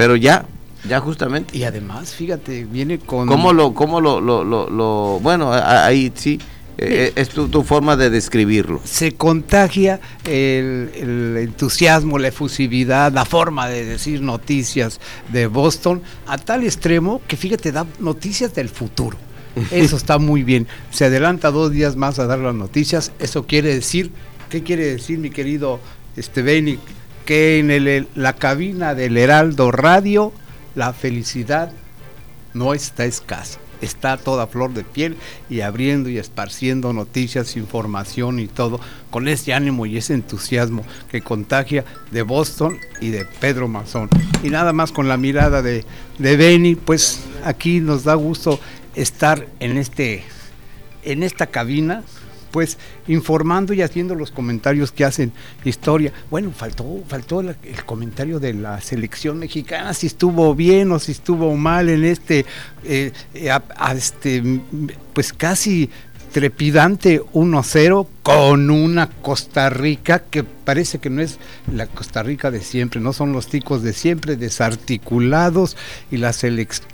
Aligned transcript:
pero 0.00 0.16
ya, 0.16 0.46
ya 0.88 0.98
justamente. 0.98 1.54
Y 1.54 1.64
además, 1.64 2.14
fíjate, 2.14 2.64
viene 2.64 2.98
con... 2.98 3.28
¿Cómo 3.28 3.52
lo, 3.52 3.74
cómo 3.74 4.00
lo, 4.00 4.18
lo, 4.18 4.44
lo, 4.44 5.20
bueno, 5.20 5.52
ahí 5.52 6.10
sí, 6.14 6.40
eh, 6.78 7.12
es 7.16 7.28
tu, 7.28 7.48
tu, 7.48 7.62
forma 7.62 7.96
de 7.96 8.08
describirlo. 8.08 8.80
Se 8.84 9.12
contagia 9.12 10.00
el, 10.24 10.90
el, 10.94 11.36
entusiasmo, 11.36 12.18
la 12.18 12.28
efusividad, 12.28 13.12
la 13.12 13.26
forma 13.26 13.68
de 13.68 13.84
decir 13.84 14.22
noticias 14.22 15.00
de 15.30 15.46
Boston 15.48 16.00
a 16.26 16.38
tal 16.38 16.64
extremo 16.64 17.20
que 17.28 17.36
fíjate, 17.36 17.70
da 17.70 17.86
noticias 17.98 18.54
del 18.54 18.70
futuro. 18.70 19.18
Eso 19.70 19.98
está 19.98 20.16
muy 20.16 20.44
bien. 20.44 20.66
Se 20.90 21.04
adelanta 21.04 21.50
dos 21.50 21.72
días 21.72 21.96
más 21.96 22.18
a 22.18 22.26
dar 22.26 22.38
las 22.38 22.54
noticias. 22.54 23.12
Eso 23.18 23.44
quiere 23.46 23.74
decir, 23.74 24.12
¿qué 24.48 24.62
quiere 24.62 24.86
decir 24.86 25.18
mi 25.18 25.28
querido 25.28 25.78
este? 26.16 26.42
Que 27.30 27.60
en 27.60 27.70
el, 27.70 28.08
la 28.16 28.32
cabina 28.32 28.96
del 28.96 29.16
Heraldo 29.16 29.70
Radio 29.70 30.32
la 30.74 30.92
felicidad 30.92 31.70
no 32.54 32.74
está 32.74 33.04
escasa 33.04 33.60
está 33.80 34.16
toda 34.16 34.48
flor 34.48 34.74
de 34.74 34.82
piel 34.82 35.16
y 35.48 35.60
abriendo 35.60 36.08
y 36.08 36.18
esparciendo 36.18 36.92
noticias, 36.92 37.56
información 37.56 38.40
y 38.40 38.48
todo, 38.48 38.80
con 39.10 39.28
ese 39.28 39.54
ánimo 39.54 39.86
y 39.86 39.96
ese 39.96 40.12
entusiasmo 40.12 40.84
que 41.08 41.22
contagia 41.22 41.84
de 42.10 42.22
Boston 42.22 42.78
y 43.00 43.10
de 43.10 43.24
Pedro 43.24 43.68
Mazón. 43.68 44.10
Y 44.42 44.50
nada 44.50 44.72
más 44.72 44.90
con 44.90 45.06
la 45.06 45.16
mirada 45.16 45.62
de, 45.62 45.84
de 46.18 46.36
Benny, 46.36 46.74
pues 46.74 47.20
aquí 47.44 47.78
nos 47.78 48.02
da 48.02 48.14
gusto 48.14 48.58
estar 48.96 49.46
en 49.60 49.76
este 49.76 50.24
en 51.04 51.22
esta 51.22 51.46
cabina 51.46 52.02
pues 52.50 52.78
informando 53.08 53.72
y 53.72 53.82
haciendo 53.82 54.14
los 54.14 54.30
comentarios 54.30 54.92
que 54.92 55.04
hacen 55.04 55.32
historia. 55.64 56.12
Bueno, 56.30 56.52
faltó, 56.52 56.84
faltó 57.06 57.40
el 57.40 57.84
comentario 57.86 58.40
de 58.40 58.54
la 58.54 58.80
selección 58.80 59.38
mexicana, 59.38 59.94
si 59.94 60.06
estuvo 60.06 60.54
bien 60.54 60.92
o 60.92 60.98
si 60.98 61.12
estuvo 61.12 61.56
mal 61.56 61.88
en 61.88 62.04
este, 62.04 62.46
eh, 62.84 63.12
este 63.34 64.60
pues 65.12 65.32
casi 65.32 65.90
trepidante 66.32 67.20
1-0 67.20 68.06
con 68.22 68.70
una 68.70 69.08
Costa 69.08 69.68
Rica 69.68 70.20
que 70.20 70.44
parece 70.44 70.98
que 70.98 71.10
no 71.10 71.22
es 71.22 71.38
la 71.72 71.86
Costa 71.86 72.22
Rica 72.22 72.50
de 72.50 72.60
siempre, 72.60 73.00
no 73.00 73.12
son 73.12 73.32
los 73.32 73.48
ticos 73.48 73.82
de 73.82 73.92
siempre, 73.92 74.36
desarticulados 74.36 75.76
y 76.10 76.18
la 76.18 76.32
selección, 76.32 76.88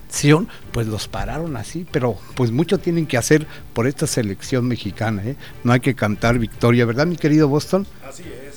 pues 0.73 0.87
los 0.87 1.09
pararon 1.09 1.57
así, 1.57 1.87
pero 1.91 2.17
pues 2.35 2.51
mucho 2.51 2.79
tienen 2.79 3.07
que 3.07 3.17
hacer 3.17 3.47
por 3.75 3.87
esta 3.87 4.07
selección 4.07 4.67
mexicana, 4.67 5.23
¿eh? 5.25 5.37
no 5.65 5.73
hay 5.73 5.81
que 5.81 5.95
cantar 5.95 6.39
victoria, 6.39 6.85
¿verdad 6.85 7.07
mi 7.07 7.17
querido 7.17 7.49
Boston? 7.49 7.87
Así 8.09 8.23
es. 8.23 8.57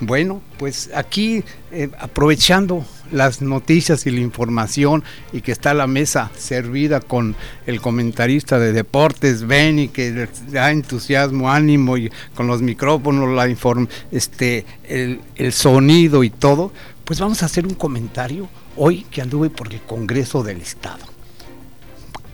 Bueno, 0.00 0.42
pues 0.58 0.90
aquí 0.94 1.44
eh, 1.72 1.88
aprovechando 1.98 2.84
las 3.10 3.40
noticias 3.40 4.06
y 4.06 4.10
la 4.10 4.20
información 4.20 5.04
y 5.32 5.40
que 5.40 5.52
está 5.52 5.72
la 5.72 5.86
mesa 5.86 6.30
servida 6.36 7.00
con 7.00 7.36
el 7.66 7.80
comentarista 7.80 8.58
de 8.58 8.72
deportes, 8.72 9.46
Benny, 9.46 9.88
que 9.88 10.28
da 10.50 10.72
entusiasmo, 10.72 11.50
ánimo 11.50 11.96
y 11.96 12.10
con 12.34 12.46
los 12.46 12.60
micrófonos, 12.60 13.34
la 13.34 13.48
inform 13.48 13.86
este, 14.10 14.66
el, 14.82 15.20
el 15.36 15.52
sonido 15.52 16.24
y 16.24 16.30
todo, 16.30 16.72
pues 17.04 17.20
vamos 17.20 17.42
a 17.42 17.46
hacer 17.46 17.66
un 17.66 17.74
comentario 17.74 18.48
hoy 18.76 19.02
que 19.10 19.22
anduve 19.22 19.50
por 19.50 19.72
el 19.72 19.80
Congreso 19.82 20.42
del 20.42 20.60
Estado. 20.60 21.04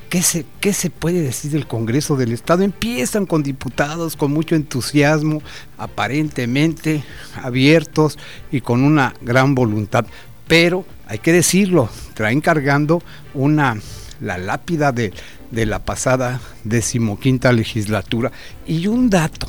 ¿Qué 0.09 0.23
se, 0.23 0.45
¿Qué 0.61 0.73
se, 0.73 0.91
puede 0.91 1.23
decir 1.23 1.53
del 1.53 1.69
Congreso 1.69 2.17
del 2.17 2.33
Estado? 2.33 2.65
Empiezan 2.65 3.27
con 3.27 3.45
diputados 3.45 4.17
con 4.17 4.33
mucho 4.33 4.57
entusiasmo, 4.57 5.41
aparentemente 5.79 7.05
abiertos 7.41 8.19
y 8.51 8.61
con 8.61 8.83
una 8.83 9.15
gran 9.21 9.55
voluntad 9.55 10.07
pero 10.51 10.85
hay 11.07 11.21
que 11.21 11.33
decirlo, 11.33 11.89
traen 12.15 12.41
cargando 12.41 13.05
una 13.35 13.77
la 14.21 14.37
lápida 14.37 14.91
de, 14.91 15.13
de 15.53 15.65
la 15.65 15.79
pasada 15.79 16.41
decimoquinta 16.65 17.53
legislatura 17.53 18.33
y 18.67 18.89
un 18.89 19.11
dato 19.11 19.49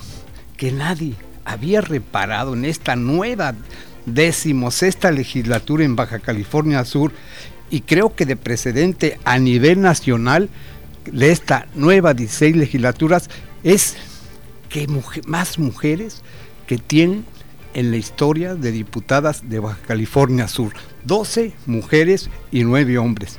que 0.58 0.72
nadie 0.72 1.16
había 1.44 1.82
reparado 1.82 2.54
en 2.54 2.66
esta 2.66 2.96
nueva 2.96 3.56
decimosexta 4.06 5.12
legislatura 5.12 5.84
en 5.84 5.96
Baja 5.96 6.20
California 6.20 6.86
Sur 6.86 7.12
y 7.70 7.82
creo 7.82 8.16
que 8.16 8.26
de 8.26 8.36
precedente 8.36 9.20
a 9.24 9.40
nivel 9.40 9.82
nacional 9.82 10.50
de 11.12 11.32
esta 11.32 11.68
nueva 11.74 12.14
16 12.14 12.56
legislaturas 12.56 13.30
es 13.64 13.96
que 14.70 14.88
más 15.26 15.60
mujeres 15.60 16.22
que 16.68 16.78
tienen 16.78 17.26
en 17.74 17.92
la 17.92 17.98
historia 17.98 18.56
de 18.56 18.72
diputadas 18.72 19.50
de 19.50 19.60
Baja 19.60 19.80
California 19.88 20.48
Sur. 20.48 20.74
12 21.06 21.54
mujeres 21.66 22.30
y 22.52 22.64
9 22.64 22.98
hombres. 22.98 23.38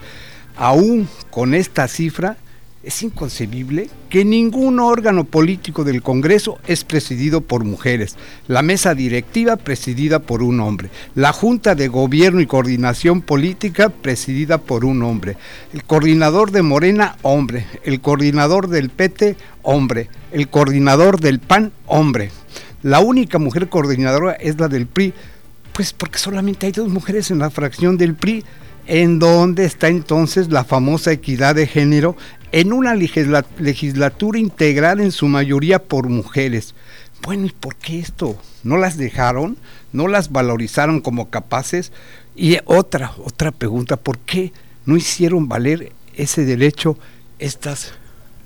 Aún 0.57 1.09
con 1.31 1.55
esta 1.55 1.89
cifra, 1.89 2.37
es 2.83 3.03
inconcebible 3.03 3.89
que 4.11 4.25
ningún 4.25 4.81
órgano 4.81 5.25
político 5.25 5.85
del 5.85 6.03
Congreso 6.03 6.59
es 6.67 6.85
presidido 6.85 7.41
por 7.41 7.65
mujeres. 7.65 8.17
La 8.49 8.63
mesa 8.63 8.95
directiva 8.95 9.57
presidida 9.57 10.19
por 10.19 10.43
un 10.43 10.61
hombre. 10.61 10.91
La 11.15 11.33
Junta 11.33 11.75
de 11.75 11.89
Gobierno 11.89 12.41
y 12.41 12.47
Coordinación 12.47 13.23
Política 13.23 13.89
presidida 13.89 14.59
por 14.59 14.85
un 14.85 15.03
hombre. 15.03 15.37
El 15.73 15.85
coordinador 15.85 16.51
de 16.51 16.63
Morena, 16.63 17.17
hombre. 17.23 17.67
El 17.85 18.01
coordinador 18.01 18.69
del 18.69 18.91
PT, 18.91 19.37
hombre. 19.63 20.09
El 20.33 20.49
coordinador 20.49 21.21
del 21.21 21.39
PAN, 21.39 21.73
hombre. 21.87 22.31
La 22.83 22.99
única 22.99 23.39
mujer 23.39 23.69
coordinadora 23.69 24.33
es 24.33 24.59
la 24.59 24.67
del 24.67 24.87
PRI, 24.87 25.15
pues 25.73 25.93
porque 25.93 26.19
solamente 26.19 26.67
hay 26.67 26.73
dos 26.73 26.89
mujeres 26.89 27.31
en 27.31 27.39
la 27.39 27.51
fracción 27.51 27.97
del 27.97 28.15
PRI. 28.15 28.45
¿En 28.89 29.21
dónde 29.21 29.65
está 29.65 29.87
entonces 29.87 30.49
la 30.49 30.65
famosa 30.65 31.13
equidad 31.13 31.55
de 31.55 31.69
género 31.69 32.17
en 32.53 32.73
una 32.73 32.95
legislatura 32.95 34.39
integral 34.39 35.01
en 35.01 35.13
su 35.13 35.27
mayoría 35.27 35.83
por 35.83 36.09
mujeres? 36.09 36.75
Bueno, 37.23 37.47
¿y 37.47 37.51
por 37.51 37.77
qué 37.77 37.99
esto? 37.99 38.37
¿No 38.63 38.77
las 38.77 38.97
dejaron? 38.97 39.57
¿No 39.93 40.09
las 40.09 40.31
valorizaron 40.31 41.01
como 41.01 41.31
capaces? 41.31 41.93
Y 42.37 42.59
otra, 42.65 43.13
otra 43.25 43.51
pregunta, 43.51 43.97
¿por 43.97 44.19
qué 44.19 44.53
no 44.85 44.97
hicieron 44.97 45.49
valer 45.49 45.93
ese 46.15 46.45
derecho 46.45 46.99
estas 47.39 47.93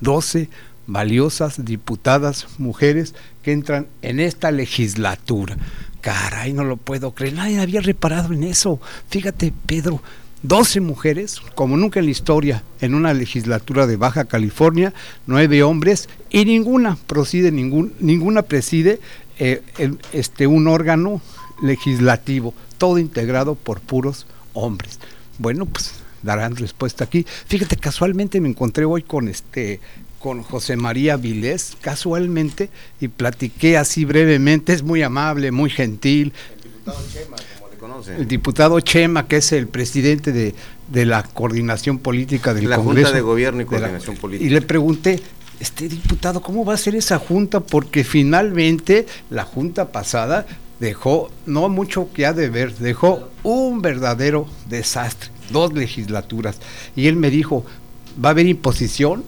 12 0.01 0.49
valiosas 0.87 1.65
diputadas 1.65 2.47
mujeres 2.57 3.13
que 3.43 3.51
entran 3.51 3.87
en 4.01 4.19
esta 4.19 4.51
legislatura. 4.51 5.57
Caray, 6.01 6.53
no 6.53 6.63
lo 6.63 6.77
puedo 6.77 7.13
creer, 7.13 7.33
nadie 7.33 7.59
había 7.59 7.81
reparado 7.81 8.33
en 8.33 8.43
eso. 8.43 8.79
Fíjate, 9.09 9.53
Pedro, 9.65 10.01
12 10.43 10.81
mujeres, 10.81 11.39
como 11.55 11.77
nunca 11.77 11.99
en 11.99 12.05
la 12.05 12.11
historia, 12.11 12.63
en 12.81 12.93
una 12.93 13.13
legislatura 13.13 13.87
de 13.87 13.97
Baja 13.97 14.25
California, 14.25 14.93
nueve 15.25 15.63
hombres 15.63 16.09
y 16.29 16.45
ninguna 16.45 16.97
preside, 17.07 17.51
ningún, 17.51 17.93
ninguna 17.99 18.43
preside 18.43 18.99
eh, 19.39 19.61
este, 20.13 20.47
un 20.47 20.67
órgano 20.67 21.21
legislativo, 21.61 22.53
todo 22.77 22.97
integrado 22.99 23.55
por 23.55 23.79
puros 23.81 24.27
hombres. 24.53 24.99
Bueno, 25.39 25.65
pues 25.65 25.93
darán 26.23 26.55
respuesta 26.55 27.03
aquí. 27.03 27.25
Fíjate, 27.47 27.77
casualmente 27.77 28.39
me 28.41 28.49
encontré 28.49 28.85
hoy 28.85 29.03
con 29.03 29.27
este 29.27 29.79
con 30.19 30.41
José 30.41 30.75
María 30.77 31.15
Vilés 31.15 31.77
casualmente 31.79 32.71
y 32.99 33.07
platiqué 33.07 33.77
así 33.77 34.03
brevemente, 34.03 34.73
es 34.73 34.81
muy 34.81 35.03
amable, 35.03 35.51
muy 35.51 35.69
gentil. 35.69 36.33
El 36.55 36.63
diputado 36.63 36.99
Chema, 37.13 37.37
El 38.05 38.27
diputado 38.27 38.79
Chema, 38.79 39.27
que 39.27 39.37
es 39.37 39.51
el 39.51 39.67
presidente 39.67 40.31
de, 40.31 40.55
de 40.91 41.05
la 41.05 41.23
coordinación 41.23 41.99
política 41.99 42.53
del 42.53 42.69
la 42.69 42.77
Congreso. 42.77 43.07
Junta 43.07 43.15
de 43.15 43.21
Gobierno 43.21 43.61
y 43.61 43.65
Coordinación 43.65 44.17
Política. 44.17 44.47
Y 44.47 44.51
le 44.51 44.61
pregunté, 44.61 45.21
este 45.59 45.87
diputado, 45.87 46.41
¿cómo 46.41 46.65
va 46.65 46.73
a 46.73 46.77
ser 46.77 46.95
esa 46.95 47.17
junta? 47.19 47.59
Porque 47.59 48.03
finalmente 48.03 49.05
la 49.29 49.43
junta 49.43 49.91
pasada 49.91 50.45
dejó 50.79 51.31
no 51.45 51.69
mucho 51.69 52.09
que 52.13 52.25
ha 52.25 52.33
de 52.33 52.49
ver, 52.49 52.75
dejó 52.75 53.29
un 53.43 53.81
verdadero 53.81 54.47
desastre, 54.69 55.31
dos 55.49 55.73
legislaturas. 55.73 56.59
Y 56.95 57.07
él 57.07 57.15
me 57.15 57.29
dijo, 57.29 57.65
¿va 58.23 58.29
a 58.29 58.31
haber 58.31 58.45
imposición? 58.45 59.23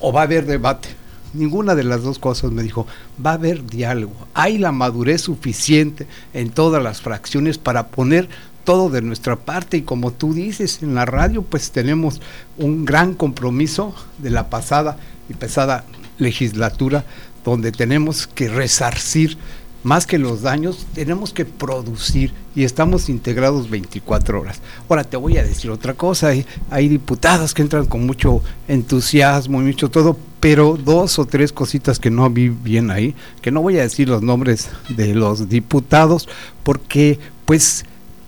o 0.00 0.12
va 0.12 0.20
a 0.20 0.24
haber 0.24 0.46
debate. 0.46 0.88
Ninguna 1.36 1.74
de 1.74 1.84
las 1.84 2.02
dos 2.02 2.18
cosas 2.18 2.50
me 2.52 2.62
dijo, 2.62 2.86
va 3.24 3.30
a 3.30 3.34
haber 3.34 3.66
diálogo, 3.66 4.26
hay 4.34 4.58
la 4.58 4.72
madurez 4.72 5.22
suficiente 5.22 6.06
en 6.34 6.50
todas 6.50 6.82
las 6.82 7.00
fracciones 7.00 7.58
para 7.58 7.88
poner 7.88 8.28
todo 8.64 8.90
de 8.90 9.00
nuestra 9.00 9.36
parte 9.36 9.76
y 9.76 9.82
como 9.82 10.12
tú 10.12 10.34
dices 10.34 10.82
en 10.82 10.94
la 10.94 11.04
radio, 11.04 11.42
pues 11.42 11.70
tenemos 11.70 12.20
un 12.58 12.84
gran 12.84 13.14
compromiso 13.14 13.94
de 14.18 14.30
la 14.30 14.50
pasada 14.50 14.98
y 15.28 15.34
pesada 15.34 15.84
legislatura 16.18 17.04
donde 17.44 17.70
tenemos 17.70 18.26
que 18.26 18.48
resarcir 18.48 19.38
más 19.82 20.06
que 20.06 20.18
los 20.18 20.42
daños, 20.42 20.86
tenemos 20.94 21.32
que 21.32 21.44
producir 21.44 22.32
y 22.54 22.64
estamos 22.64 23.08
integrados 23.08 23.70
24 23.70 24.40
horas. 24.40 24.60
Ahora 24.88 25.04
te 25.04 25.16
voy 25.16 25.38
a 25.38 25.44
decir 25.44 25.70
otra 25.70 25.94
cosa, 25.94 26.28
hay, 26.28 26.44
hay 26.70 26.88
diputados 26.88 27.54
que 27.54 27.62
entran 27.62 27.86
con 27.86 28.04
mucho 28.04 28.42
entusiasmo 28.66 29.60
y 29.60 29.66
mucho 29.66 29.90
todo, 29.90 30.18
pero 30.40 30.76
dos 30.76 31.18
o 31.18 31.26
tres 31.26 31.52
cositas 31.52 31.98
que 31.98 32.10
no 32.10 32.28
vi 32.30 32.48
bien 32.48 32.90
ahí, 32.90 33.14
que 33.42 33.50
no 33.50 33.62
voy 33.62 33.78
a 33.78 33.82
decir 33.82 34.08
los 34.08 34.22
nombres 34.22 34.68
de 34.88 35.14
los 35.14 35.48
diputados, 35.48 36.28
porque 36.62 37.18
pues 37.44 37.84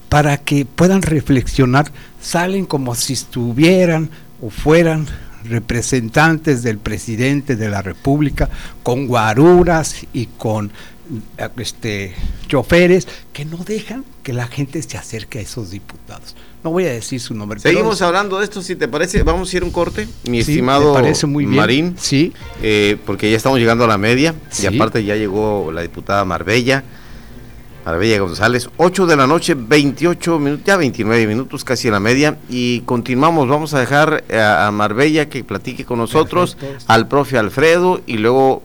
para 0.08 0.38
que 0.38 0.64
puedan 0.64 1.02
reflexionar, 1.02 1.90
salen 2.20 2.66
como 2.66 2.94
si 2.94 3.12
estuvieran 3.12 4.10
o 4.40 4.50
fueran 4.50 5.06
representantes 5.44 6.62
del 6.62 6.78
presidente 6.78 7.56
de 7.56 7.68
la 7.68 7.82
República 7.82 8.48
con 8.82 9.06
guaruras 9.06 10.06
y 10.12 10.26
con 10.26 10.70
este 11.56 12.14
choferes 12.48 13.08
que 13.32 13.44
no 13.44 13.58
dejan 13.58 14.04
que 14.22 14.32
la 14.32 14.46
gente 14.46 14.82
se 14.82 14.98
acerque 14.98 15.38
a 15.38 15.42
esos 15.42 15.70
diputados. 15.70 16.36
No 16.62 16.70
voy 16.70 16.84
a 16.84 16.92
decir 16.92 17.20
su 17.20 17.34
nombre. 17.34 17.60
Seguimos 17.60 18.02
hablando 18.02 18.38
de 18.38 18.44
esto, 18.44 18.62
si 18.62 18.76
te 18.76 18.88
parece, 18.88 19.22
vamos 19.22 19.52
a 19.52 19.56
ir 19.56 19.64
un 19.64 19.70
corte, 19.70 20.08
mi 20.28 20.40
estimado 20.40 20.92
parece 20.92 21.26
muy 21.26 21.46
Marín. 21.46 21.94
Sí. 21.98 22.32
Eh, 22.62 22.96
porque 23.06 23.30
ya 23.30 23.36
estamos 23.36 23.58
llegando 23.58 23.84
a 23.84 23.88
la 23.88 23.98
media 23.98 24.34
y 24.60 24.66
aparte 24.66 25.04
ya 25.04 25.16
llegó 25.16 25.70
la 25.72 25.82
diputada 25.82 26.24
Marbella. 26.24 26.84
Marbella 27.88 28.18
González, 28.18 28.68
8 28.76 29.06
de 29.06 29.16
la 29.16 29.26
noche, 29.26 29.54
28 29.56 30.38
minutos, 30.38 30.66
ya 30.66 30.76
29 30.76 31.26
minutos, 31.26 31.64
casi 31.64 31.88
en 31.88 31.94
la 31.94 32.00
media, 32.00 32.36
y 32.50 32.80
continuamos, 32.80 33.48
vamos 33.48 33.72
a 33.72 33.80
dejar 33.80 34.24
a, 34.30 34.70
Marbella 34.70 35.30
que 35.30 35.42
platique 35.42 35.86
con 35.86 35.98
nosotros, 35.98 36.58
al 36.86 37.08
profe 37.08 37.38
Alfredo, 37.38 38.02
y 38.06 38.18
luego 38.18 38.62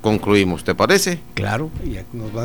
concluimos, 0.00 0.64
¿te 0.64 0.74
parece? 0.74 1.20
Claro, 1.34 1.70
y 1.84 1.98
nos 2.16 2.34
va 2.34 2.44